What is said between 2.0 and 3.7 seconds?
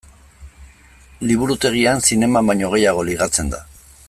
zineman baino gehiago ligatzen da.